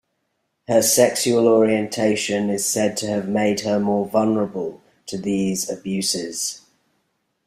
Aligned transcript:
Her 0.67 0.81
sexual 0.81 1.47
orientation 1.47 2.49
is 2.49 2.65
said 2.65 2.97
to 2.97 3.05
have 3.07 3.27
made 3.27 3.59
her 3.59 3.79
more 3.79 4.07
vulnerable 4.07 4.81
to 5.05 5.15
these 5.15 5.69
abuses. 5.69 6.61